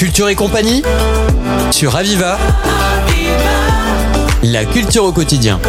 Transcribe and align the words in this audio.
Culture 0.00 0.30
et 0.30 0.34
compagnie 0.34 0.82
sur 1.70 1.94
Aviva. 1.94 2.38
La 4.42 4.64
culture 4.64 5.04
au 5.04 5.12
quotidien. 5.12 5.60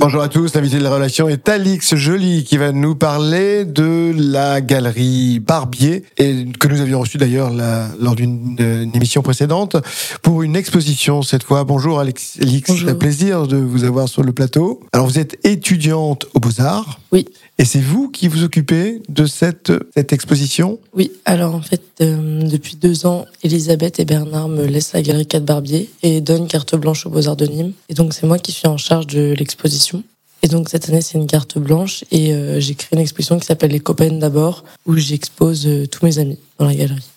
Bonjour 0.00 0.20
à 0.20 0.28
tous, 0.28 0.52
l'invité 0.56 0.78
de 0.78 0.82
la 0.82 0.90
relation 0.90 1.28
est 1.28 1.48
Alix 1.48 1.94
Joly 1.94 2.42
qui 2.42 2.56
va 2.56 2.72
nous 2.72 2.96
parler 2.96 3.64
de 3.64 4.12
la 4.16 4.60
galerie 4.60 5.38
Barbier 5.38 6.02
et 6.18 6.44
que 6.58 6.66
nous 6.66 6.80
avions 6.80 6.98
reçu 6.98 7.18
d'ailleurs 7.18 7.52
lors 8.00 8.16
d'une 8.16 8.56
euh, 8.58 8.84
émission 8.94 9.22
précédente 9.22 9.76
pour 10.20 10.42
une 10.42 10.56
exposition 10.56 11.22
cette 11.22 11.44
fois. 11.44 11.62
Bonjour 11.62 12.00
Alex, 12.00 12.36
Alix, 12.42 12.68
Bonjour. 12.68 12.88
c'est 12.88 12.94
un 12.94 12.98
plaisir 12.98 13.46
de 13.46 13.58
vous 13.58 13.84
avoir 13.84 14.08
sur 14.08 14.24
le 14.24 14.32
plateau. 14.32 14.80
Alors 14.92 15.06
vous 15.06 15.20
êtes 15.20 15.38
étudiante 15.46 16.26
aux 16.34 16.40
Beaux-Arts 16.40 16.98
Oui, 17.12 17.28
et 17.62 17.64
c'est 17.64 17.78
vous 17.78 18.08
qui 18.08 18.26
vous 18.26 18.42
occupez 18.42 19.00
de 19.08 19.24
cette, 19.24 19.70
exposition? 20.10 20.80
Oui. 20.94 21.12
Alors 21.24 21.54
en 21.54 21.62
fait, 21.62 21.80
euh, 22.00 22.42
depuis 22.42 22.74
deux 22.74 23.06
ans, 23.06 23.24
Elisabeth 23.44 24.00
et 24.00 24.04
Bernard 24.04 24.48
me 24.48 24.66
laissent 24.66 24.94
la 24.94 25.00
galerie 25.00 25.28
4 25.28 25.44
Barbier 25.44 25.88
et 26.02 26.20
donnent 26.20 26.48
carte 26.48 26.74
blanche 26.74 27.06
aux 27.06 27.10
Beaux-Arts 27.10 27.36
de 27.36 27.46
Nîmes. 27.46 27.72
Et 27.88 27.94
donc 27.94 28.14
c'est 28.14 28.26
moi 28.26 28.40
qui 28.40 28.50
suis 28.50 28.66
en 28.66 28.78
charge 28.78 29.06
de 29.06 29.32
l'exposition. 29.38 30.02
Et 30.42 30.48
donc 30.48 30.70
cette 30.70 30.88
année, 30.88 31.02
c'est 31.02 31.16
une 31.16 31.28
carte 31.28 31.56
blanche 31.56 32.04
et 32.10 32.34
euh, 32.34 32.58
j'ai 32.58 32.74
créé 32.74 32.98
une 32.98 33.02
exposition 33.02 33.38
qui 33.38 33.46
s'appelle 33.46 33.70
Les 33.70 33.78
copains 33.78 34.10
d'abord, 34.10 34.64
où 34.84 34.96
j'expose 34.96 35.64
euh, 35.68 35.86
tous 35.86 36.04
mes 36.04 36.18
amis 36.18 36.40
dans 36.58 36.66
la 36.66 36.74
galerie. 36.74 37.11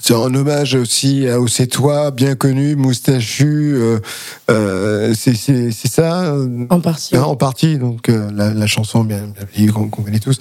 C'est 0.00 0.14
un 0.14 0.34
hommage 0.34 0.74
aussi 0.74 1.28
à- 1.28 1.38
au 1.40 1.46
Cétois, 1.46 2.10
bien 2.10 2.34
connu, 2.34 2.76
moustachu. 2.76 3.74
euh, 3.76 3.98
euh, 4.50 5.14
c'est 5.14 5.72
ça 5.88 6.24
euh, 6.34 6.66
En 6.70 6.80
partie. 6.80 7.16
Hein, 7.16 7.22
en 7.22 7.36
partie, 7.36 7.78
donc 7.78 8.08
la, 8.08 8.52
la 8.54 8.66
chanson 8.66 9.04
bien, 9.04 9.22
bien 9.54 9.66
connue 9.72 9.90
qu'on 9.90 10.02
connaît 10.02 10.18
tous. 10.20 10.38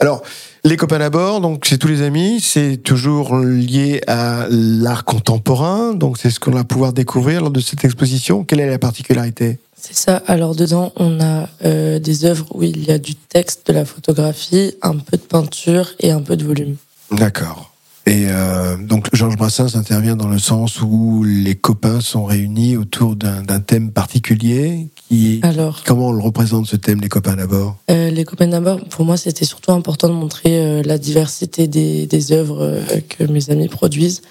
Alors, 0.00 0.22
les 0.64 0.76
copains 0.76 0.98
d'abord, 0.98 1.40
donc 1.40 1.64
c'est 1.66 1.78
tous 1.78 1.88
les 1.88 2.02
amis, 2.02 2.40
c'est 2.40 2.76
toujours 2.78 3.36
lié 3.36 4.00
à 4.06 4.46
l'art 4.50 5.04
contemporain, 5.04 5.94
donc 5.94 6.18
c'est 6.18 6.30
ce 6.30 6.40
qu'on 6.40 6.50
va 6.50 6.64
pouvoir 6.64 6.92
découvrir 6.92 7.40
lors 7.40 7.50
de 7.50 7.60
cette 7.60 7.84
exposition. 7.84 8.44
Quelle 8.44 8.60
est 8.60 8.70
la 8.70 8.78
particularité? 8.78 9.58
C'est 9.78 9.94
ça. 9.94 10.22
Alors 10.26 10.56
dedans, 10.56 10.92
on 10.96 11.20
a 11.20 11.48
euh, 11.64 11.98
des 12.00 12.24
œuvres 12.24 12.46
où 12.54 12.62
il 12.64 12.84
y 12.84 12.90
a 12.90 12.98
du 12.98 13.14
texte, 13.14 13.68
de 13.68 13.72
la 13.74 13.84
photographie, 13.84 14.74
un 14.82 14.96
peu 14.96 15.16
de 15.16 15.22
peinture 15.22 15.90
et 16.00 16.10
un 16.10 16.20
peu 16.22 16.36
de 16.36 16.44
volume. 16.44 16.76
D'accord. 17.12 17.72
Et 18.06 18.26
euh, 18.28 18.76
donc 18.76 19.08
Georges 19.12 19.36
Brassens 19.36 19.74
intervient 19.74 20.14
dans 20.14 20.28
le 20.28 20.38
sens 20.38 20.80
où 20.80 21.24
les 21.24 21.56
copains 21.56 22.00
sont 22.00 22.24
réunis 22.24 22.76
autour 22.76 23.16
d'un 23.16 23.60
thème 23.60 23.90
particulier. 23.90 24.86
Qui 25.08 25.40
Alors, 25.42 25.82
comment 25.84 26.08
on 26.08 26.12
le 26.12 26.22
représente 26.22 26.66
ce 26.66 26.76
thème, 26.76 27.00
les 27.00 27.08
copains 27.08 27.34
d'abord? 27.34 27.76
Euh, 27.90 28.10
les 28.10 28.24
copains 28.24 28.46
d'abord, 28.46 28.84
pour 28.84 29.04
moi, 29.04 29.16
c'était 29.16 29.44
surtout 29.44 29.72
important 29.72 30.08
de 30.08 30.14
montrer 30.14 30.60
euh, 30.60 30.82
la 30.84 30.98
diversité 30.98 31.66
des, 31.66 32.06
des 32.06 32.32
œuvres 32.32 32.80
que 33.08 33.24
mes 33.24 33.50
amis 33.50 33.68
produisent. 33.68 34.22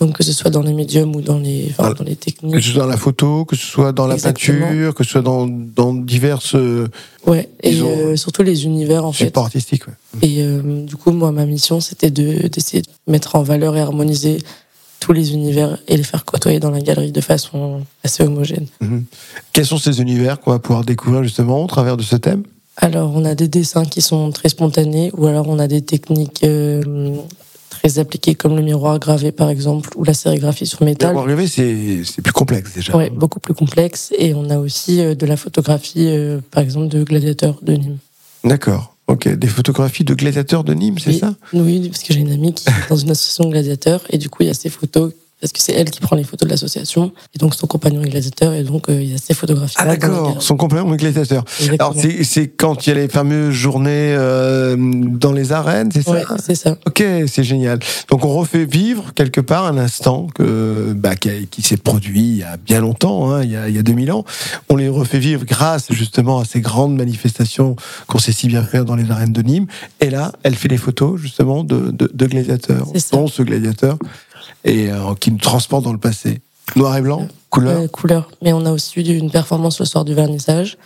Donc, 0.00 0.16
que 0.16 0.22
ce 0.22 0.32
soit 0.32 0.50
dans 0.50 0.62
les 0.62 0.72
médiums 0.74 1.14
ou 1.16 1.20
dans 1.20 1.38
les, 1.38 1.66
enfin, 1.70 1.92
dans 1.92 2.04
les 2.04 2.14
Que 2.14 2.24
techniques. 2.26 2.62
ce 2.62 2.70
soit 2.70 2.82
dans 2.82 2.86
la 2.88 2.96
photo, 2.96 3.44
que 3.44 3.56
ce 3.56 3.66
soit 3.66 3.90
dans 3.92 4.06
la 4.06 4.14
Exactement. 4.14 4.66
peinture, 4.68 4.94
que 4.94 5.02
ce 5.02 5.10
soit 5.10 5.22
dans, 5.22 5.46
dans 5.48 5.92
diverses 5.92 6.54
euh, 6.54 6.86
Ouais. 7.26 7.48
Et 7.64 7.80
euh, 7.80 8.14
surtout 8.16 8.42
les 8.44 8.64
univers, 8.64 9.04
en 9.04 9.12
fait. 9.12 9.24
supports 9.26 9.44
artistiques. 9.46 9.88
ouais. 9.88 9.94
Et 10.22 10.42
euh, 10.42 10.84
du 10.84 10.94
coup, 10.96 11.10
moi, 11.10 11.32
ma 11.32 11.46
mission, 11.46 11.80
c'était 11.80 12.10
de, 12.12 12.46
d'essayer 12.46 12.82
de 12.82 12.88
mettre 13.10 13.34
en 13.34 13.42
valeur 13.42 13.76
et 13.76 13.80
harmoniser 13.80 14.38
tous 15.00 15.12
les 15.12 15.32
univers 15.32 15.78
et 15.88 15.96
les 15.96 16.02
faire 16.04 16.24
côtoyer 16.24 16.60
dans 16.60 16.70
la 16.70 16.80
galerie 16.80 17.12
de 17.12 17.20
façon 17.20 17.80
assez 18.04 18.22
homogène. 18.22 18.66
Mhm. 18.80 19.04
Quels 19.52 19.66
sont 19.66 19.78
ces 19.78 20.00
univers 20.00 20.40
qu'on 20.40 20.50
va 20.52 20.58
pouvoir 20.60 20.84
découvrir 20.84 21.22
justement 21.24 21.62
au 21.64 21.66
travers 21.66 21.96
de 21.96 22.02
ce 22.04 22.14
thème? 22.16 22.42
Alors, 22.76 23.12
on 23.14 23.24
a 23.24 23.34
des 23.34 23.48
dessins 23.48 23.84
qui 23.84 24.00
sont 24.00 24.30
très 24.30 24.48
spontanés, 24.48 25.10
ou 25.16 25.26
alors 25.26 25.48
on 25.48 25.58
a 25.58 25.66
des 25.66 25.82
techniques 25.82 26.44
euh, 26.44 26.82
très 27.78 27.98
appliquées, 27.98 28.34
comme 28.34 28.56
le 28.56 28.62
miroir 28.62 28.98
gravé, 28.98 29.32
par 29.32 29.50
exemple, 29.50 29.90
ou 29.96 30.04
la 30.04 30.14
sérigraphie 30.14 30.66
sur 30.66 30.82
métal. 30.82 31.12
Pour 31.12 31.22
arriver, 31.22 31.46
c'est 31.46 32.02
c'est 32.04 32.22
plus 32.22 32.32
complexe 32.32 32.74
déjà. 32.74 32.96
Ouais, 32.96 33.10
beaucoup 33.10 33.40
plus 33.40 33.54
complexe. 33.54 34.12
Et 34.18 34.34
on 34.34 34.50
a 34.50 34.58
aussi 34.58 35.00
euh, 35.00 35.14
de 35.14 35.26
la 35.26 35.36
photographie, 35.36 36.06
euh, 36.08 36.40
par 36.50 36.62
exemple, 36.62 36.88
de 36.88 37.04
gladiateurs 37.04 37.58
de 37.62 37.72
Nîmes. 37.74 37.98
D'accord. 38.44 38.94
Ok. 39.06 39.28
Des 39.28 39.46
photographies 39.46 40.04
de 40.04 40.14
gladiateurs 40.14 40.64
de 40.64 40.74
Nîmes, 40.74 40.98
c'est 40.98 41.10
Oui. 41.10 41.18
ça? 41.18 41.34
Oui, 41.52 41.88
parce 41.88 42.02
que 42.02 42.12
j'ai 42.12 42.20
une 42.20 42.32
amie 42.32 42.52
qui 42.52 42.68
est 42.68 42.88
dans 42.88 42.96
une 42.96 43.10
association 43.10 43.44
de 43.44 43.50
gladiateurs, 43.50 44.02
et 44.10 44.18
du 44.18 44.28
coup, 44.28 44.42
il 44.42 44.46
y 44.46 44.50
a 44.50 44.54
ces 44.54 44.68
photos, 44.68 45.12
parce 45.40 45.52
que 45.52 45.60
c'est 45.60 45.72
elle 45.72 45.90
qui 45.90 46.00
prend 46.00 46.16
les 46.16 46.24
photos 46.24 46.46
de 46.46 46.52
l'association, 46.52 47.12
et 47.34 47.38
donc 47.38 47.54
son 47.54 47.66
compagnon 47.66 48.02
est 48.02 48.08
gladiateur, 48.08 48.52
et 48.52 48.64
donc 48.64 48.88
euh, 48.88 49.00
il 49.02 49.12
y 49.12 49.14
a 49.14 49.18
ces 49.18 49.34
photographies. 49.34 49.76
Ah 49.78 49.86
d'accord. 49.86 50.42
Son 50.42 50.56
compagnon 50.56 50.92
est 50.94 50.96
gladiateur. 50.96 51.44
Alors 51.78 51.94
c'est 51.96 52.24
c'est 52.24 52.48
quand 52.48 52.86
il 52.86 52.90
y 52.90 52.92
a 52.92 52.96
les 52.96 53.08
fameuses 53.08 53.54
journées 53.54 54.14
euh, 54.16 54.76
dans 54.78 55.32
les 55.32 55.52
arènes, 55.52 55.90
c'est 55.92 56.02
ça 56.02 56.10
Ouais, 56.10 56.24
c'est 56.42 56.54
ça. 56.54 56.76
Ok, 56.86 57.02
c'est 57.26 57.44
génial. 57.44 57.78
Donc 58.10 58.24
on 58.24 58.32
refait 58.32 58.64
vivre 58.64 59.12
quelque 59.14 59.40
part 59.40 59.66
un 59.66 59.78
instant 59.78 60.26
que 60.34 60.92
bah, 60.96 61.14
qui, 61.16 61.62
s'est 61.62 61.76
produit 61.76 62.20
il 62.20 62.36
y 62.38 62.42
a 62.42 62.56
bien 62.56 62.80
longtemps, 62.80 63.30
hein, 63.30 63.42
il, 63.42 63.50
y 63.50 63.56
a, 63.56 63.68
il 63.68 63.74
y 63.74 63.78
a 63.78 63.82
2000 63.82 64.12
ans. 64.12 64.24
On 64.68 64.76
les 64.76 64.88
refait 64.88 65.18
vivre 65.18 65.44
grâce 65.44 65.92
justement 65.92 66.40
à 66.40 66.44
ces 66.44 66.60
grandes 66.60 66.96
manifestations 66.96 67.76
qu'on 68.06 68.18
sait 68.18 68.32
si 68.32 68.48
bien 68.48 68.62
faire 68.62 68.84
dans 68.84 68.96
les 68.96 69.10
arènes 69.10 69.32
de 69.32 69.42
Nîmes. 69.42 69.66
Et 70.00 70.10
là, 70.10 70.32
elle 70.42 70.54
fait 70.54 70.68
des 70.68 70.76
photos 70.76 71.20
justement 71.20 71.64
de, 71.64 71.90
de, 71.90 72.10
de 72.12 72.26
gladiateurs, 72.26 72.86
C'est 72.92 73.00
ça. 73.00 73.16
dont 73.16 73.26
ce 73.26 73.42
gladiateur, 73.42 73.98
et 74.64 74.90
euh, 74.90 75.14
qui 75.18 75.30
nous 75.30 75.38
transporte 75.38 75.84
dans 75.84 75.92
le 75.92 75.98
passé. 75.98 76.40
Noir 76.76 76.96
et 76.96 77.00
blanc, 77.02 77.26
couleur. 77.50 77.80
Euh, 77.82 77.88
couleur. 77.88 78.30
Mais 78.42 78.52
on 78.52 78.64
a 78.66 78.70
aussi 78.72 79.00
eu 79.00 79.16
une 79.16 79.30
performance 79.30 79.78
le 79.80 79.86
soir 79.86 80.04
du 80.04 80.14
vernissage, 80.14 80.76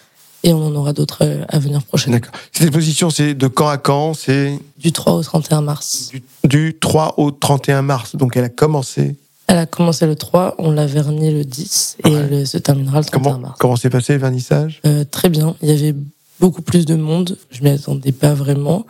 et 0.44 0.52
on 0.52 0.64
en 0.66 0.74
aura 0.74 0.92
d'autres 0.92 1.18
euh, 1.24 1.44
à 1.48 1.58
venir 1.58 1.82
prochainement. 1.82 2.16
D'accord. 2.18 2.32
Cette 2.52 2.62
exposition, 2.68 3.10
c'est 3.10 3.34
de 3.34 3.46
quand 3.48 3.68
à 3.68 3.78
quand? 3.78 4.14
C'est 4.14 4.58
Du 4.78 4.92
3 4.92 5.14
au 5.18 5.22
31 5.22 5.60
mars. 5.62 6.10
du, 6.12 6.22
du 6.44 6.76
3 6.80 7.14
au 7.18 7.30
31 7.30 7.82
mars. 7.82 8.14
Donc 8.16 8.36
elle 8.36 8.44
a 8.44 8.48
commencé. 8.48 9.16
Elle 9.48 9.58
a 9.58 9.66
commencé 9.66 10.06
le 10.06 10.14
3, 10.16 10.54
on 10.58 10.70
l'a 10.70 10.86
verni 10.86 11.30
le 11.32 11.44
10, 11.44 11.96
et 12.04 12.08
Ouais. 12.10 12.28
elle 12.30 12.46
se 12.46 12.58
terminera 12.58 12.98
le 13.00 13.04
31 13.04 13.22
Comment 13.32 13.38
mars. 13.40 13.56
comment 13.58 13.76
s'est 13.76 13.90
passé 13.90 14.12
le 14.14 14.20
vernissage? 14.20 14.80
Euh, 14.86 15.04
très 15.04 15.28
bien. 15.28 15.56
Il 15.62 15.68
y 15.68 15.72
avait 15.72 15.94
beaucoup 16.40 16.62
plus 16.62 16.86
de 16.86 16.94
monde. 16.94 17.36
Je 17.50 17.62
m'y 17.62 17.70
attendais 17.70 18.12
pas 18.12 18.34
vraiment. 18.34 18.86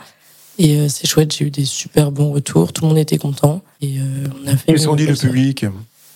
Et 0.58 0.76
euh, 0.76 0.88
c'est 0.88 1.06
chouette. 1.06 1.34
J'ai 1.36 1.46
eu 1.46 1.50
des 1.50 1.64
super 1.64 2.10
bons 2.12 2.32
retours. 2.32 2.72
Tout 2.72 2.82
le 2.82 2.88
monde 2.88 2.98
était 2.98 3.18
content. 3.18 3.62
Et 3.80 3.98
euh, 3.98 4.02
on 4.44 4.46
a 4.48 4.56
fait. 4.56 4.72
Qu'est-ce 4.72 4.86
qu'on 4.86 4.96
dit 4.96 5.06
le 5.06 5.14
public 5.14 5.64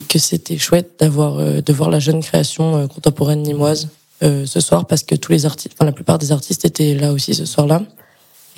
Que 0.08 0.18
c'était 0.18 0.58
chouette 0.58 0.92
d'avoir 1.00 1.38
euh, 1.38 1.60
de 1.62 1.72
voir 1.72 1.90
la 1.90 1.98
jeune 2.00 2.22
création 2.22 2.86
contemporaine 2.88 3.42
nimoise 3.42 3.88
ce 4.22 4.60
soir 4.60 4.86
parce 4.86 5.02
que 5.02 5.14
tous 5.14 5.30
les 5.32 5.44
artistes, 5.44 5.74
enfin 5.76 5.84
la 5.84 5.92
plupart 5.92 6.16
des 6.18 6.32
artistes 6.32 6.64
étaient 6.64 6.94
là 6.94 7.12
aussi 7.12 7.34
ce 7.34 7.44
soir-là. 7.44 7.82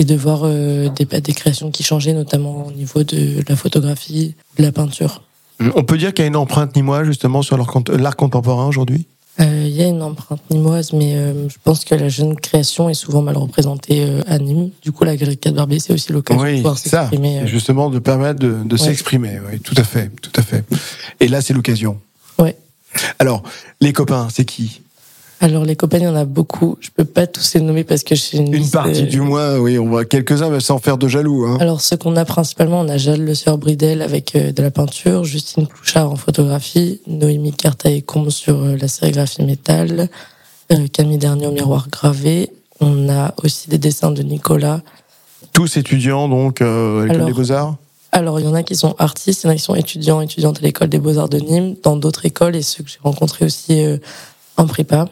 Et 0.00 0.04
de 0.04 0.14
voir 0.14 0.44
des, 0.48 1.04
des 1.20 1.32
créations 1.32 1.72
qui 1.72 1.82
changeaient, 1.82 2.12
notamment 2.12 2.66
au 2.68 2.70
niveau 2.70 3.02
de 3.02 3.42
la 3.48 3.56
photographie, 3.56 4.36
de 4.56 4.62
la 4.62 4.70
peinture. 4.70 5.22
On 5.74 5.82
peut 5.82 5.98
dire 5.98 6.14
qu'il 6.14 6.22
y 6.22 6.26
a 6.26 6.28
une 6.28 6.36
empreinte 6.36 6.76
nimoise 6.76 7.04
justement 7.04 7.42
sur 7.42 7.56
l'art 7.56 7.66
cont- 7.66 7.82
l'art 7.90 8.14
contemporain 8.14 8.68
aujourd'hui? 8.68 9.06
Il 9.40 9.68
y 9.68 9.82
a 9.82 9.86
une 9.86 10.02
empreinte 10.02 10.40
nimoise, 10.50 10.92
mais 10.92 11.14
euh, 11.14 11.48
je 11.48 11.56
pense 11.62 11.84
que 11.84 11.94
la 11.94 12.08
jeune 12.08 12.34
création 12.34 12.88
est 12.88 12.94
souvent 12.94 13.22
mal 13.22 13.36
représentée 13.36 14.02
euh, 14.04 14.22
à 14.26 14.38
Nîmes. 14.38 14.70
Du 14.82 14.90
coup, 14.90 15.04
la 15.04 15.16
galerie 15.16 15.38
4 15.38 15.54
Barbier, 15.54 15.78
c'est 15.78 15.92
aussi 15.92 16.12
l'occasion 16.12 16.42
de 16.42 16.56
pouvoir 16.56 16.76
s'exprimer. 16.78 17.40
euh. 17.40 17.46
Justement, 17.46 17.88
de 17.88 18.00
permettre 18.00 18.40
de, 18.40 18.76
s'exprimer. 18.76 19.38
Oui, 19.48 19.60
tout 19.60 19.74
à 19.76 19.84
fait, 19.84 20.10
tout 20.20 20.32
à 20.34 20.42
fait. 20.42 20.64
Et 21.20 21.28
là, 21.28 21.40
c'est 21.40 21.54
l'occasion. 21.54 22.00
Ouais. 22.38 22.56
Alors, 23.20 23.44
les 23.80 23.92
copains, 23.92 24.26
c'est 24.32 24.44
qui? 24.44 24.80
Alors, 25.40 25.64
les 25.64 25.76
copains, 25.76 25.98
il 25.98 26.04
y 26.04 26.08
en 26.08 26.16
a 26.16 26.24
beaucoup. 26.24 26.76
Je 26.80 26.90
peux 26.90 27.04
pas 27.04 27.28
tous 27.28 27.54
les 27.54 27.60
nommer 27.60 27.84
parce 27.84 28.02
que 28.02 28.16
j'ai 28.16 28.38
une, 28.38 28.52
Une 28.52 28.68
partie, 28.68 29.02
euh, 29.02 29.06
du 29.06 29.20
moins, 29.20 29.58
oui, 29.58 29.78
on 29.78 29.86
voit 29.86 30.04
quelques-uns, 30.04 30.50
mais 30.50 30.58
sans 30.58 30.78
faire 30.78 30.98
de 30.98 31.06
jaloux. 31.06 31.44
Hein. 31.46 31.58
Alors, 31.60 31.80
ce 31.80 31.94
qu'on 31.94 32.16
a 32.16 32.24
principalement, 32.24 32.80
on 32.80 32.88
a 32.88 32.96
Jade 32.96 33.20
Le 33.20 33.34
Sœur 33.36 33.56
Bridel 33.56 34.02
avec 34.02 34.34
euh, 34.34 34.50
de 34.50 34.62
la 34.62 34.72
peinture, 34.72 35.22
Justine 35.22 35.68
Plouchard 35.68 36.10
en 36.10 36.16
photographie, 36.16 37.00
Noémie 37.06 37.52
Cartaille-Combe 37.52 38.30
sur 38.30 38.56
euh, 38.56 38.76
la 38.76 38.88
sérigraphie 38.88 39.44
métal, 39.44 40.08
euh, 40.72 40.88
Camille 40.92 41.18
Dernier 41.18 41.46
au 41.46 41.52
miroir 41.52 41.88
gravé. 41.88 42.50
On 42.80 43.08
a 43.08 43.32
aussi 43.44 43.70
des 43.70 43.78
dessins 43.78 44.10
de 44.10 44.24
Nicolas. 44.24 44.80
Tous 45.52 45.76
étudiants, 45.76 46.28
donc, 46.28 46.60
à 46.60 46.64
l'école 46.64 47.10
Alors, 47.10 47.26
des 47.28 47.32
Beaux-Arts? 47.32 47.76
Alors, 48.10 48.40
il 48.40 48.46
y 48.46 48.48
en 48.48 48.54
a 48.54 48.64
qui 48.64 48.74
sont 48.74 48.96
artistes, 48.98 49.44
il 49.44 49.46
y 49.46 49.50
en 49.50 49.52
a 49.52 49.56
qui 49.56 49.62
sont 49.62 49.74
étudiants, 49.76 50.20
étudiantes 50.20 50.58
à 50.58 50.62
l'école 50.62 50.88
des 50.88 50.98
Beaux-Arts 50.98 51.28
de 51.28 51.38
Nîmes, 51.38 51.76
dans 51.84 51.94
d'autres 51.94 52.26
écoles, 52.26 52.56
et 52.56 52.62
ceux 52.62 52.82
que 52.82 52.90
j'ai 52.90 52.98
rencontrés 53.02 53.44
aussi 53.44 53.84
en 54.56 54.66
prépa, 54.66 55.08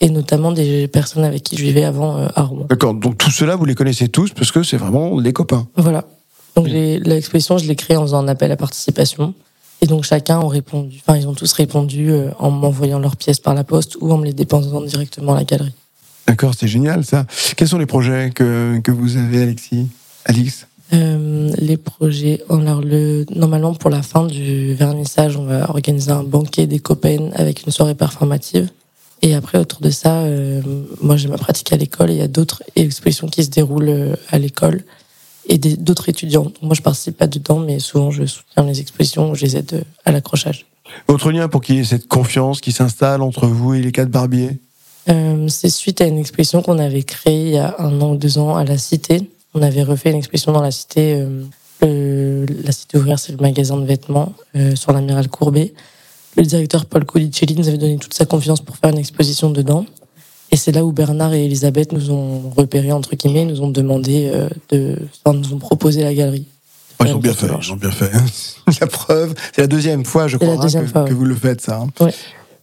et 0.00 0.10
notamment 0.10 0.52
des 0.52 0.88
personnes 0.88 1.24
avec 1.24 1.42
qui 1.42 1.56
je 1.56 1.62
vivais 1.62 1.84
avant 1.84 2.16
euh, 2.18 2.28
à 2.34 2.42
Rouen. 2.42 2.66
D'accord, 2.68 2.94
donc 2.94 3.18
tout 3.18 3.30
cela, 3.30 3.56
vous 3.56 3.64
les 3.64 3.74
connaissez 3.74 4.08
tous, 4.08 4.30
parce 4.32 4.52
que 4.52 4.62
c'est 4.62 4.76
vraiment 4.76 5.18
les 5.18 5.32
copains. 5.32 5.66
Voilà. 5.76 6.04
Donc 6.54 6.68
j'ai- 6.68 6.98
l'exposition, 7.00 7.58
je 7.58 7.66
l'ai 7.66 7.76
créée 7.76 7.96
en 7.96 8.02
faisant 8.02 8.18
un 8.18 8.28
appel 8.28 8.50
à 8.52 8.56
participation. 8.56 9.34
Et 9.80 9.86
donc 9.86 10.02
chacun 10.04 10.40
ont 10.40 10.48
répondu, 10.48 11.00
enfin 11.06 11.16
ils 11.16 11.28
ont 11.28 11.34
tous 11.34 11.52
répondu 11.52 12.10
euh, 12.10 12.30
en 12.40 12.50
m'envoyant 12.50 12.98
leurs 12.98 13.16
pièces 13.16 13.38
par 13.38 13.54
la 13.54 13.62
poste 13.62 13.96
ou 14.00 14.10
en 14.12 14.18
me 14.18 14.24
les 14.24 14.32
déposant 14.32 14.80
directement 14.80 15.34
à 15.34 15.36
la 15.36 15.44
galerie. 15.44 15.72
D'accord, 16.26 16.52
c'est 16.58 16.66
génial 16.66 17.04
ça. 17.04 17.26
Quels 17.56 17.68
sont 17.68 17.78
les 17.78 17.86
projets 17.86 18.30
que, 18.34 18.80
que 18.82 18.90
vous 18.90 19.16
avez, 19.16 19.42
Alexis 19.42 19.86
Alix? 20.24 20.66
Euh, 20.92 21.52
les 21.58 21.76
projets, 21.76 22.42
alors 22.50 22.80
le, 22.80 23.24
normalement 23.34 23.72
pour 23.74 23.90
la 23.90 24.02
fin 24.02 24.26
du 24.26 24.74
vernissage, 24.74 25.36
on 25.36 25.44
va 25.44 25.70
organiser 25.70 26.10
un 26.10 26.24
banquet 26.24 26.66
des 26.66 26.80
copains 26.80 27.30
avec 27.34 27.64
une 27.64 27.70
soirée 27.72 27.94
performative. 27.94 28.68
Et 29.22 29.34
après, 29.34 29.58
autour 29.58 29.80
de 29.80 29.90
ça, 29.90 30.20
euh, 30.22 30.62
moi 31.02 31.16
j'ai 31.16 31.28
ma 31.28 31.38
pratique 31.38 31.72
à 31.72 31.76
l'école 31.76 32.10
et 32.10 32.14
il 32.14 32.18
y 32.18 32.22
a 32.22 32.28
d'autres 32.28 32.62
expositions 32.76 33.26
qui 33.28 33.42
se 33.44 33.50
déroulent 33.50 33.88
euh, 33.88 34.14
à 34.30 34.38
l'école. 34.38 34.84
et 35.48 35.58
d'autres 35.58 36.08
étudiants. 36.10 36.44
Donc, 36.44 36.60
moi, 36.62 36.74
je 36.74 36.82
participe 36.82 37.16
pas 37.16 37.26
dedans, 37.26 37.58
mais 37.58 37.78
souvent, 37.78 38.10
je 38.10 38.26
soutiens 38.26 38.64
les 38.64 38.80
expositions, 38.80 39.34
je 39.34 39.44
les 39.46 39.56
aide 39.56 39.72
euh, 39.72 39.82
à 40.04 40.12
l'accrochage. 40.12 40.66
Votre 41.06 41.30
lien 41.32 41.48
pour 41.48 41.62
qu'il 41.62 41.76
y 41.76 41.78
ait 41.80 41.84
cette 41.84 42.06
confiance 42.06 42.60
qui 42.60 42.70
s'installe 42.72 43.22
entre 43.22 43.46
vous 43.46 43.74
et 43.74 43.80
les 43.80 43.92
quatre 43.92 44.10
barbiers? 44.10 44.58
Euh, 45.08 45.48
c'est 45.48 45.70
suite 45.70 46.00
à 46.02 46.06
une 46.06 46.18
exposition 46.18 46.60
qu'on 46.60 46.78
avait 46.78 47.02
créée 47.02 47.46
il 47.46 47.54
y 47.54 47.58
a 47.58 47.76
un 47.78 47.98
an 48.02 48.12
ou 48.12 48.16
deux 48.16 48.36
ans 48.36 48.56
à 48.56 48.64
la 48.64 48.76
Cité. 48.76 49.22
On 49.54 49.62
avait 49.62 49.82
refait 49.82 50.10
une 50.10 50.16
exposition 50.18 50.52
dans 50.52 50.60
la 50.60 50.70
Cité. 50.70 51.24
euh, 51.82 52.46
la 52.62 52.72
Cité 52.72 52.98
ouvrière, 52.98 53.18
c'est 53.18 53.32
le 53.32 53.38
magasin 53.38 53.78
de 53.78 53.86
vêtements 53.86 54.34
sur 54.74 54.92
l'amiral 54.92 55.28
Courbet. 55.28 55.72
Le 56.36 56.42
directeur 56.44 56.86
Paul 56.86 57.04
Colicelli 57.04 57.56
nous 57.56 57.68
avait 57.68 57.78
donné 57.78 57.98
toute 57.98 58.14
sa 58.14 58.24
confiance 58.26 58.60
pour 58.60 58.76
faire 58.76 58.90
une 58.90 58.98
exposition 58.98 59.50
dedans. 59.50 59.84
Et 60.50 60.56
c'est 60.56 60.72
là 60.72 60.84
où 60.84 60.92
Bernard 60.92 61.34
et 61.34 61.44
Elisabeth 61.44 61.92
nous 61.92 62.10
ont 62.10 62.50
repéré, 62.56 62.92
entre 62.92 63.14
guillemets, 63.16 63.44
nous 63.44 63.60
ont 63.60 63.70
demandé 63.70 64.30
euh, 64.32 64.48
de, 64.70 64.96
enfin, 65.24 65.36
nous 65.36 65.52
ont 65.52 65.58
proposé 65.58 66.02
la 66.02 66.14
galerie. 66.14 66.46
Ils 67.04 67.12
ont 67.14 67.18
bien 67.18 67.34
fait, 67.34 67.46
ils 67.62 67.72
ont 67.72 67.76
bien 67.76 67.90
fait. 67.90 68.10
la 68.80 68.86
preuve, 68.86 69.34
c'est 69.54 69.60
la 69.60 69.66
deuxième 69.66 70.04
fois, 70.04 70.26
je 70.26 70.36
crois, 70.36 70.54
hein, 70.54 70.56
que, 70.58 70.86
fois, 70.86 71.02
ouais. 71.02 71.08
que 71.08 71.14
vous 71.14 71.24
le 71.24 71.34
faites, 71.34 71.60
ça. 71.60 71.80
hein. 71.80 71.88
Ouais. 72.00 72.14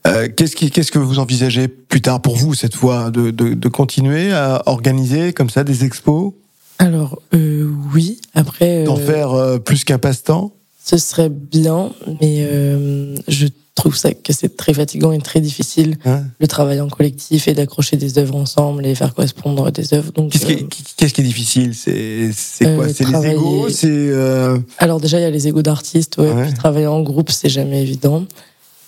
Euh, 0.08 0.28
qu'est-ce, 0.36 0.56
qui, 0.56 0.72
qu'est-ce 0.72 0.92
que 0.92 1.00
vous 1.00 1.20
envisagez 1.20 1.68
plus 1.68 2.02
tard 2.02 2.22
pour 2.22 2.36
vous, 2.36 2.54
cette 2.54 2.76
fois, 2.76 3.12
de, 3.12 3.32
de, 3.32 3.54
de 3.54 3.68
continuer 3.70 4.34
à 4.34 4.62
organiser 4.66 5.32
comme 5.34 5.50
ça 5.50 5.64
des 5.64 5.84
expos, 5.84 6.34
Alors, 6.80 7.22
euh, 7.34 7.72
oui, 7.94 8.20
après... 8.34 8.84
d'en 8.84 8.98
euh, 8.98 9.06
faire 9.06 9.60
plus 9.64 9.84
qu'un 9.84 9.98
passe-temps? 9.98 10.54
Ce 10.88 10.98
serait 10.98 11.30
bien, 11.30 11.92
mais 12.22 12.46
euh, 12.48 13.16
je 13.28 13.48
trouve 13.74 13.96
ça 13.98 14.14
que 14.14 14.32
c'est 14.34 14.56
très 14.56 14.72
fatigant 14.74 15.12
et 15.12 15.18
très 15.20 15.42
difficile 15.42 15.98
le 16.40 16.48
travail 16.48 16.80
en 16.80 16.88
collectif 16.88 17.48
et 17.48 17.54
d'accrocher 17.56 17.98
des 17.98 18.20
œuvres 18.20 18.36
ensemble 18.36 18.86
et 18.86 18.94
faire 18.94 19.14
correspondre 19.16 19.72
des 19.72 19.96
œuvres. 19.96 20.12
Donc, 20.14 20.32
qu'est-ce, 20.32 20.46
qui 20.46 20.54
euh, 20.54 20.58
est, 20.58 20.94
qu'est-ce 20.96 21.14
qui 21.14 21.22
est 21.22 21.24
difficile? 21.24 21.74
C'est, 21.74 22.30
c'est 22.34 22.76
quoi? 22.76 22.86
Euh, 22.86 22.92
C'est 22.94 23.08
les 23.10 23.32
égos? 23.32 23.70
C'est 23.70 23.88
euh, 23.90 24.60
alors 24.78 25.00
déjà 25.02 25.18
il 25.20 25.24
y 25.24 25.26
a 25.26 25.32
les 25.32 25.48
égos 25.48 25.64
d'artistes, 25.64 26.18
ouais, 26.20 26.32
Ouais. 26.32 26.44
puis 26.46 26.54
travailler 26.54 26.88
en 26.88 27.02
groupe 27.02 27.31
c'est 27.31 27.50
jamais 27.50 27.81
évident. 27.81 28.26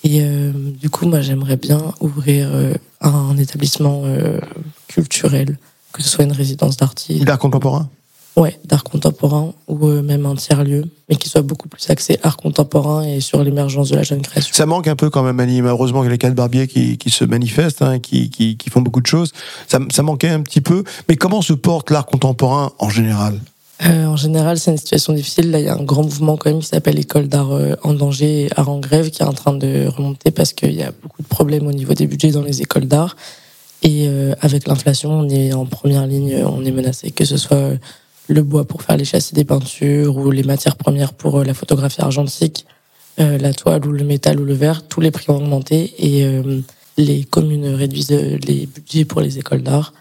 Et 0.04 0.22
euh, 0.22 0.52
du 0.80 0.90
coup, 0.90 1.06
moi 1.06 1.20
j'aimerais 1.20 1.56
bien 1.56 1.82
ouvrir 2.00 2.48
euh, 2.54 2.72
un 3.00 3.36
établissement 3.36 4.02
euh, 4.04 4.38
culturel, 4.86 5.58
que 5.92 6.02
ce 6.04 6.08
soit 6.08 6.24
une 6.24 6.32
résidence 6.32 6.76
d'artistes, 6.76 7.24
d'art 7.24 7.38
contemporain 7.40 7.90
ouais, 8.36 8.58
d'art 8.64 8.84
contemporain 8.84 9.52
ou 9.66 9.86
euh, 9.86 10.02
même 10.02 10.26
un 10.26 10.34
tiers 10.36 10.64
lieu, 10.64 10.84
mais 11.08 11.16
qui 11.16 11.28
soit 11.28 11.42
beaucoup 11.42 11.68
plus 11.68 11.88
axé 11.90 12.18
art 12.22 12.36
contemporain 12.36 13.02
et 13.02 13.20
sur 13.20 13.42
l'émergence 13.42 13.90
de 13.90 13.96
la 13.96 14.02
jeune 14.02 14.22
création. 14.22 14.54
Ça 14.54 14.66
manque 14.66 14.86
un 14.86 14.96
peu 14.96 15.10
quand 15.10 15.22
même, 15.22 15.40
Annie. 15.40 15.60
Heureusement 15.60 16.00
qu'il 16.00 16.06
y 16.06 16.10
a 16.10 16.12
les 16.12 16.18
quatre 16.18 16.34
barbiers 16.34 16.68
qui, 16.68 16.98
qui 16.98 17.10
se 17.10 17.24
manifestent, 17.24 17.82
hein, 17.82 17.98
qui, 17.98 18.30
qui, 18.30 18.56
qui 18.56 18.70
font 18.70 18.80
beaucoup 18.80 19.00
de 19.00 19.06
choses. 19.06 19.32
Ça, 19.66 19.78
ça 19.90 20.02
manquait 20.02 20.28
un 20.28 20.42
petit 20.42 20.60
peu. 20.60 20.84
Mais 21.08 21.16
comment 21.16 21.42
se 21.42 21.52
porte 21.52 21.90
l'art 21.90 22.06
contemporain 22.06 22.72
en 22.78 22.88
général? 22.88 23.40
Euh, 23.86 24.06
en 24.06 24.16
général, 24.16 24.58
c'est 24.58 24.72
une 24.72 24.76
situation 24.76 25.12
difficile. 25.12 25.50
Là, 25.50 25.60
il 25.60 25.66
y 25.66 25.68
a 25.68 25.74
un 25.74 25.84
grand 25.84 26.02
mouvement 26.02 26.36
quand 26.36 26.50
même 26.50 26.60
qui 26.60 26.66
s'appelle 26.66 26.98
École 26.98 27.28
d'art 27.28 27.52
euh, 27.52 27.76
en 27.84 27.94
danger 27.94 28.46
et 28.46 28.48
art 28.56 28.68
en 28.68 28.80
grève 28.80 29.10
qui 29.10 29.22
est 29.22 29.26
en 29.26 29.32
train 29.32 29.52
de 29.52 29.86
remonter 29.86 30.30
parce 30.32 30.52
qu'il 30.52 30.74
y 30.74 30.82
a 30.82 30.90
beaucoup 31.02 31.22
de 31.22 31.28
problèmes 31.28 31.66
au 31.66 31.72
niveau 31.72 31.94
des 31.94 32.06
budgets 32.06 32.32
dans 32.32 32.42
les 32.42 32.60
écoles 32.60 32.86
d'art. 32.86 33.16
Et 33.84 34.06
euh, 34.08 34.34
avec 34.40 34.66
l'inflation, 34.66 35.12
on 35.12 35.28
est 35.28 35.52
en 35.52 35.64
première 35.64 36.08
ligne, 36.08 36.44
on 36.44 36.64
est 36.64 36.72
menacé, 36.72 37.12
que 37.12 37.24
ce 37.24 37.36
soit 37.36 37.74
le 38.28 38.42
bois 38.42 38.64
pour 38.64 38.82
faire 38.82 38.96
les 38.96 39.04
châssis 39.04 39.34
des 39.34 39.44
peintures 39.44 40.16
ou 40.16 40.30
les 40.30 40.42
matières 40.42 40.76
premières 40.76 41.12
pour 41.14 41.38
euh, 41.40 41.44
la 41.44 41.54
photographie 41.54 42.00
argentique, 42.00 42.66
euh, 43.20 43.36
la 43.38 43.52
toile 43.52 43.84
ou 43.86 43.92
le 43.92 44.04
métal 44.04 44.38
ou 44.40 44.44
le 44.44 44.54
verre, 44.54 44.86
tous 44.86 45.00
les 45.00 45.10
prix 45.10 45.26
ont 45.30 45.36
augmenté 45.36 45.94
et 45.98 46.24
euh, 46.24 46.60
les 46.98 47.24
communes 47.24 47.66
réduisent 47.74 48.10
les 48.10 48.66
budgets 48.66 49.04
pour 49.04 49.20
les 49.20 49.38
écoles 49.38 49.62
d'art 49.62 49.92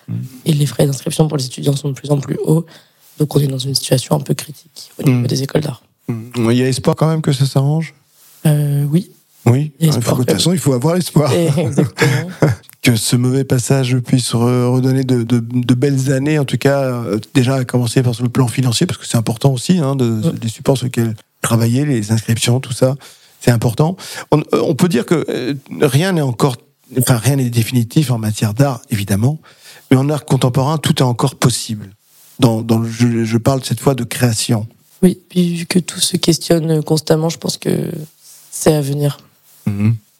et 0.45 0.53
les 0.53 0.65
frais 0.65 0.85
d'inscription 0.85 1.27
pour 1.27 1.37
les 1.37 1.45
étudiants 1.45 1.75
sont 1.75 1.89
de 1.89 1.93
plus 1.93 2.09
en 2.11 2.17
plus 2.19 2.37
hauts. 2.43 2.65
Donc 3.19 3.35
on 3.35 3.39
est 3.39 3.47
dans 3.47 3.57
une 3.57 3.75
situation 3.75 4.15
un 4.15 4.19
peu 4.19 4.33
critique 4.33 4.91
au 4.99 5.03
niveau 5.03 5.21
Mm. 5.21 5.27
des 5.27 5.43
écoles 5.43 5.61
d'art. 5.61 5.81
Il 6.09 6.51
y 6.53 6.63
a 6.63 6.67
espoir 6.67 6.95
quand 6.95 7.07
même 7.07 7.21
que 7.21 7.31
ça 7.33 7.45
s'arrange? 7.45 7.93
Euh, 8.45 8.83
oui, 8.91 9.11
Oui? 9.45 9.71
Il 9.79 9.87
y 9.87 9.89
a 9.89 9.91
Il 9.91 9.93
faut- 9.93 9.99
espoir 9.99 10.17
de 10.17 10.23
toute 10.23 10.31
façon, 10.33 10.51
il 10.53 10.59
faut 10.59 10.73
avoir 10.73 10.95
l'espoir. 10.95 11.31
exactement. 11.33 12.29
que 12.87 12.95
ce 12.95 13.17
mauvais 13.17 13.43
passage 13.43 13.97
puisse 13.99 14.33
re- 14.33 14.65
redonner 14.71 15.03
de, 15.03 15.23
de- 15.23 15.43
de 15.43 15.73
belles 15.73 16.09
années, 16.13 16.39
en 16.39 16.45
tout 16.45 16.57
cas, 16.57 16.83
euh, 16.83 17.19
déjà 17.33 17.55
à 17.55 17.65
commencer 17.65 18.01
par 18.01 18.15
sur 18.15 18.23
le 18.23 18.29
plan 18.29 18.47
financier, 18.47 18.85
parce 18.87 18.97
que 18.97 19.05
c'est 19.05 19.17
important 19.17 19.51
aussi, 19.51 19.79
hein, 19.79 19.95
de, 19.97 20.05
Mm. 20.05 20.31
des 20.39 20.47
supports 20.47 20.77
sur 20.77 20.85
lesquels 20.85 21.13
travailler, 21.41 21.83
les 21.85 22.13
inscriptions, 22.13 22.61
tout 22.61 22.71
ça, 22.71 22.95
c'est 23.41 23.51
important. 23.51 23.97
On, 24.31 24.39
euh, 24.39 24.61
on 24.63 24.73
peut 24.73 24.87
dire 24.87 25.05
que 25.05 25.25
euh, 25.27 25.53
rien 25.81 26.13
n'est 26.13 26.21
encore, 26.21 26.55
enfin 26.97 27.17
rien 27.17 27.35
n'est 27.35 27.49
définitif 27.49 28.09
en 28.09 28.19
matière 28.19 28.53
d'art, 28.53 28.81
évidemment, 28.89 29.37
mais 29.91 29.97
en 29.97 30.09
art 30.09 30.23
contemporain, 30.23 30.77
tout 30.77 30.95
est 30.99 31.01
encore 31.13 31.35
possible. 31.35 31.89
Dans, 32.39 32.61
dans 32.61 32.79
le, 32.79 32.89
je, 32.89 33.25
je 33.25 33.37
parle 33.37 33.65
cette 33.65 33.81
fois 33.81 33.95
de 33.95 34.05
création. 34.05 34.65
Oui, 35.03 35.19
puis 35.27 35.55
vu 35.57 35.65
que 35.65 35.79
tout 35.79 35.99
se 35.99 36.15
questionne 36.15 36.81
constamment, 36.83 37.27
je 37.27 37.37
pense 37.37 37.57
que 37.57 37.91
c'est 38.49 38.73
à 38.73 38.79
venir. 38.81 39.17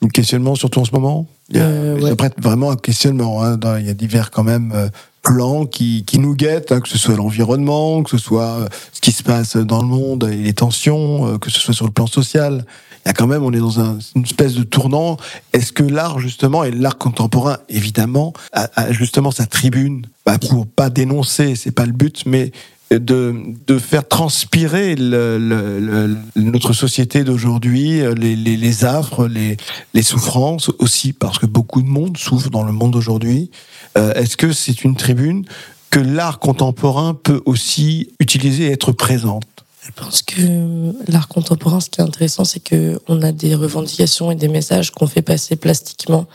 Un 0.03 0.09
questionnement, 0.09 0.53
surtout 0.55 0.79
en 0.79 0.85
ce 0.85 0.91
moment. 0.91 1.25
Il 1.49 1.57
y 1.57 1.59
a, 1.59 1.63
Euh, 1.65 1.99
ouais. 1.99 2.09
ça 2.09 2.15
prête 2.15 2.35
vraiment 2.39 2.69
à 2.69 2.75
questionnement. 2.75 3.41
hein. 3.43 3.57
Dans- 3.57 3.77
il 3.77 3.85
y 3.87 3.89
a 3.89 3.93
divers 3.95 4.29
quand 4.31 4.43
même 4.43 4.71
euh, 4.75 4.89
plans 5.23 5.65
qui, 5.65 6.03
qui 6.05 6.19
nous 6.19 6.35
guettent, 6.35 6.71
hein, 6.71 6.79
que 6.81 6.87
ce 6.89 6.97
soit 6.97 7.15
l'environnement, 7.15 8.03
que 8.03 8.11
ce 8.11 8.17
soit 8.19 8.59
euh, 8.59 8.67
ce 8.93 9.01
qui 9.01 9.11
se 9.11 9.23
passe 9.23 9.57
dans 9.57 9.81
le 9.81 9.87
monde 9.87 10.29
et 10.31 10.35
les 10.35 10.53
tensions, 10.53 11.37
que 11.39 11.49
ce 11.49 11.59
soit 11.59 11.73
sur 11.73 11.85
le 11.85 11.91
plan 11.91 12.05
social. 12.07 12.63
Il 13.05 13.09
y 13.09 13.11
a 13.11 13.13
quand 13.13 13.25
même, 13.27 13.41
on 13.43 13.51
est 13.53 13.59
dans 13.59 13.79
un- 13.79 13.97
une 14.15 14.23
espèce 14.23 14.53
de 14.53 14.63
tournant. 14.63 15.17
Est-ce 15.53 15.71
que 15.71 15.83
l'art 15.83 16.19
justement 16.19 16.63
et 16.63 16.71
l'art 16.71 16.97
contemporain, 16.97 17.57
évidemment, 17.69 18.33
a, 18.53 18.69
a 18.75 18.91
justement 18.91 19.31
sa 19.31 19.45
tribune, 19.47 20.05
bah, 20.25 20.37
pour 20.37 20.67
pas 20.67 20.89
dénoncer, 20.89 21.55
c'est 21.55 21.71
pas 21.71 21.85
le 21.85 21.93
but, 21.93 22.23
mais 22.25 22.51
de, 22.91 23.35
de 23.67 23.77
faire 23.79 24.07
transpirer 24.07 24.95
le- 24.95 25.37
le- 25.37 25.79
le- 25.79 26.17
notre 26.41 26.73
société 26.73 27.23
d'aujourd'hui, 27.23 27.99
les, 28.17 28.35
les, 28.35 28.55
les 28.57 28.85
affres, 28.85 29.27
les, 29.27 29.57
les 29.93 30.01
souffrances 30.03 30.69
aussi, 30.79 31.11
parce 31.13 31.37
que 31.39 31.45
beaucoup 31.45 31.81
de 31.81 31.87
monde 31.87 32.17
souffre 32.17 32.49
dans 32.49 32.63
le 32.63 32.71
monde 32.71 32.95
aujourd'hui. 32.95 33.51
Euh, 33.97 34.13
Est-ce 34.13 34.37
que 34.37 34.51
c'est 34.53 34.83
une 34.83 34.95
tribune 34.95 35.43
que 35.89 35.99
l'art 35.99 36.39
contemporain 36.39 37.13
peut 37.13 37.41
aussi 37.45 38.09
utiliser 38.19 38.65
et 38.67 38.71
être 38.71 38.91
présente? 38.93 39.43
Je 39.85 39.91
pense 39.95 40.21
que 40.21 41.11
l'art 41.11 41.27
contemporain, 41.29 41.79
ce 41.79 41.89
qui 41.89 42.01
est 42.01 42.03
intéressant, 42.03 42.43
c'est 42.45 42.59
que 42.61 42.99
on 43.07 43.21
a 43.21 43.31
des 43.31 43.55
revendications 43.55 44.31
et 44.31 44.35
des 44.35 44.49
messages 44.49 44.91
qu'on 44.91 45.07
fait 45.07 45.21
passer 45.21 45.55
plastiquement. 45.55 46.25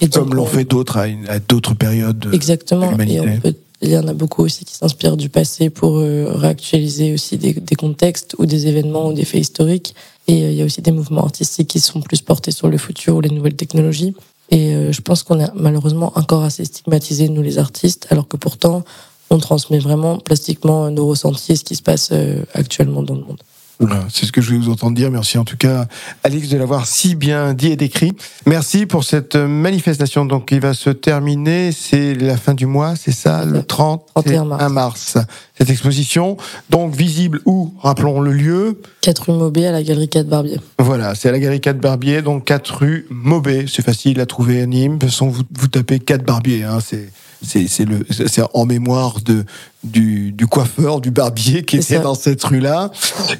Et 0.00 0.08
Comme 0.08 0.34
l'ont 0.34 0.42
on- 0.42 0.46
fait 0.46 0.64
d'autres 0.64 0.98
à, 0.98 1.04
à 1.28 1.38
d'autres 1.38 1.74
périodes. 1.74 2.18
de- 2.18 2.32
Exactement. 2.34 2.92
de 2.92 3.02
Et 3.04 3.20
on 3.20 3.40
peut- 3.40 3.54
il 3.82 3.90
y 3.90 3.98
en 3.98 4.08
a 4.08 4.14
beaucoup 4.14 4.42
aussi 4.42 4.64
qui 4.64 4.74
s'inspirent 4.74 5.16
du 5.16 5.28
passé 5.28 5.68
pour 5.68 5.98
euh, 5.98 6.32
réactualiser 6.34 7.12
aussi 7.12 7.36
des, 7.36 7.54
contextes 7.76 8.34
ou 8.38 8.46
des 8.46 8.68
événements 8.68 9.08
ou 9.08 9.12
des 9.12 9.24
faits 9.24 9.40
historiques. 9.40 9.94
Et 10.28 10.44
euh, 10.44 10.50
il 10.50 10.56
y 10.56 10.62
a 10.62 10.64
aussi 10.64 10.80
des 10.80 10.92
mouvements 10.92 11.24
artistiques 11.24 11.68
qui 11.68 11.80
sont 11.80 12.00
plus 12.00 12.22
portés 12.22 12.52
sur 12.52 12.68
le 12.68 12.78
futur 12.78 13.16
ou 13.16 13.20
les 13.20 13.28
nouvelles 13.28 13.56
technologies. 13.56 14.14
Et 14.50 14.74
euh, 14.74 14.92
je 14.92 15.00
pense 15.02 15.22
qu'on 15.22 15.40
est 15.40 15.50
malheureusement 15.54 16.12
encore 16.14 16.42
assez 16.42 16.64
stigmatisés, 16.64 17.28
nous 17.28 17.42
les 17.42 17.58
artistes, 17.58 18.06
alors 18.10 18.28
que 18.28 18.36
pourtant, 18.36 18.82
on 19.28 19.38
transmet 19.38 19.78
vraiment 19.78 20.18
plastiquement 20.18 20.90
nos 20.90 21.06
ressentis 21.06 21.52
et 21.52 21.56
ce 21.56 21.64
qui 21.64 21.76
se 21.76 21.82
passe 21.82 22.12
actuellement 22.54 23.02
dans 23.02 23.14
le 23.14 23.22
monde. 23.22 23.42
Voilà, 23.78 24.06
c'est 24.10 24.24
ce 24.24 24.32
que 24.32 24.40
je 24.40 24.52
vais 24.52 24.56
vous 24.56 24.70
entendre 24.70 24.96
dire. 24.96 25.10
Merci 25.10 25.36
en 25.36 25.44
tout 25.44 25.56
cas, 25.56 25.86
Alix, 26.24 26.48
de 26.48 26.56
l'avoir 26.56 26.86
si 26.86 27.14
bien 27.14 27.52
dit 27.52 27.68
et 27.68 27.76
décrit. 27.76 28.12
Merci 28.46 28.86
pour 28.86 29.04
cette 29.04 29.36
manifestation. 29.36 30.24
Donc, 30.24 30.50
il 30.50 30.60
va 30.60 30.72
se 30.72 30.90
terminer. 30.90 31.72
C'est 31.72 32.14
la 32.14 32.36
fin 32.36 32.54
du 32.54 32.66
mois, 32.66 32.94
c'est 32.96 33.12
ça, 33.12 33.44
le 33.44 33.62
30 33.62 34.06
31 34.14 34.44
mars. 34.44 34.72
mars. 34.72 35.18
Cette 35.58 35.70
exposition, 35.70 36.36
donc 36.70 36.94
visible 36.94 37.40
où 37.44 37.72
Rappelons 37.80 38.20
le 38.20 38.32
lieu? 38.32 38.80
4 39.02 39.30
rue 39.30 39.38
Maubé 39.38 39.66
à 39.66 39.72
la 39.72 39.82
galerie 39.82 40.08
4 40.08 40.26
Barbier. 40.26 40.58
Voilà, 40.78 41.14
c'est 41.14 41.28
à 41.28 41.32
la 41.32 41.38
galerie 41.38 41.60
4 41.60 41.78
Barbier, 41.78 42.22
donc 42.22 42.44
4 42.44 42.76
rue 42.78 43.06
Maubé. 43.10 43.66
C'est 43.68 43.84
facile 43.84 44.20
à 44.20 44.26
trouver 44.26 44.60
à 44.62 44.66
Nîmes. 44.66 44.94
De 44.94 45.00
toute 45.00 45.10
façon, 45.10 45.28
vous, 45.28 45.42
vous 45.54 45.68
tapez 45.68 45.98
4 45.98 46.24
Barbier. 46.24 46.64
Hein, 46.64 46.78
c'est 46.84 47.10
c'est 47.42 47.68
c'est 47.68 47.84
le 47.84 48.04
c'est 48.10 48.42
en 48.54 48.64
mémoire 48.64 49.20
de 49.20 49.44
du, 49.84 50.32
du 50.32 50.46
coiffeur 50.46 51.00
du 51.00 51.10
barbier 51.10 51.62
qui 51.64 51.76
était 51.76 51.96
ça. 51.96 52.00
dans 52.00 52.14
cette 52.14 52.42
rue 52.42 52.58
là 52.60 52.90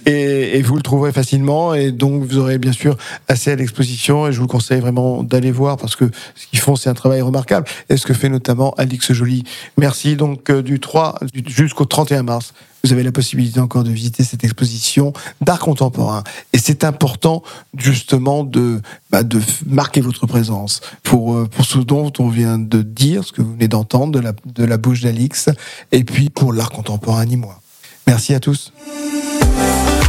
et, 0.06 0.58
et 0.58 0.62
vous 0.62 0.76
le 0.76 0.82
trouverez 0.82 1.12
facilement. 1.12 1.74
Et 1.74 1.90
donc 1.92 2.22
vous 2.22 2.38
aurez 2.38 2.58
bien 2.58 2.72
sûr 2.72 2.96
assez 3.28 3.50
à 3.50 3.56
l'exposition. 3.56 4.28
Et 4.28 4.32
je 4.32 4.40
vous 4.40 4.46
conseille 4.46 4.80
vraiment 4.80 5.22
d'aller 5.22 5.50
voir 5.50 5.76
parce 5.76 5.96
que 5.96 6.08
ce 6.34 6.46
qu'ils 6.46 6.60
font 6.60 6.76
c'est 6.76 6.88
un 6.90 6.94
travail 6.94 7.20
remarquable. 7.22 7.66
Et 7.88 7.96
ce 7.96 8.06
que 8.06 8.14
fait 8.14 8.28
notamment 8.28 8.72
Alix 8.78 9.12
Joly. 9.12 9.44
Merci. 9.76 10.16
Donc 10.16 10.50
euh, 10.50 10.62
du 10.62 10.78
3 10.80 11.18
du- 11.32 11.42
jusqu'au 11.46 11.84
31 11.84 12.22
mars 12.22 12.52
vous 12.84 12.92
avez 12.92 13.02
la 13.02 13.10
possibilité 13.10 13.58
encore 13.58 13.82
de 13.82 13.90
visiter 13.90 14.22
cette 14.22 14.44
exposition 14.44 15.12
d'art 15.40 15.58
contemporain. 15.58 16.22
Et 16.52 16.58
c'est 16.58 16.84
important 16.84 17.42
justement 17.76 18.44
de 18.44 18.80
bah, 19.10 19.24
de 19.24 19.40
marquer 19.66 20.00
votre 20.00 20.26
présence 20.28 20.80
pour 21.02 21.34
euh, 21.34 21.46
pour 21.50 21.64
ce 21.64 21.78
dont 21.78 22.12
on 22.20 22.28
vient 22.28 22.58
de 22.58 22.82
dire 22.82 23.24
ce 23.24 23.32
que 23.32 23.42
vous 23.42 23.52
venez 23.54 23.66
d'entendre 23.66 24.12
de 24.12 24.20
la 24.20 24.32
de 24.54 24.64
la 24.64 24.76
bouche 24.76 25.00
d'Alix. 25.00 25.48
Et 25.90 26.04
puis 26.04 26.25
pour 26.30 26.52
l'art 26.52 26.70
contemporain 26.70 27.24
nîmois 27.24 27.60
merci 28.06 28.34
à 28.34 28.40
tous 28.40 28.72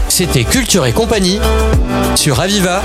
C'était 0.10 0.44
Culture 0.44 0.86
et 0.86 0.94
compagnie 0.94 1.40
sur 2.16 2.40
Aviva. 2.40 2.82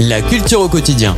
La 0.00 0.22
culture 0.22 0.60
au 0.60 0.68
quotidien. 0.68 1.16